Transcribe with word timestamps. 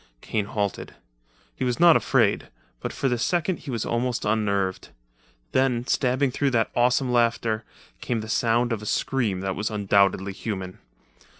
Kane 0.21 0.45
halted. 0.47 0.95
He 1.55 1.63
was 1.63 1.79
not 1.79 1.95
afraid, 1.95 2.47
but 2.79 2.91
for 2.91 3.07
the 3.07 3.19
second 3.19 3.57
he 3.59 3.69
was 3.69 3.85
almost 3.85 4.25
unnerved. 4.25 4.89
Then, 5.51 5.85
stabbing 5.85 6.31
through 6.31 6.49
that 6.49 6.71
awesome 6.75 7.11
laughter, 7.13 7.63
came 7.99 8.21
the 8.21 8.27
sound 8.27 8.73
of 8.73 8.81
a 8.81 8.87
scream 8.87 9.41
that 9.41 9.55
was 9.55 9.69
undoubtedly 9.69 10.33
human. 10.33 10.79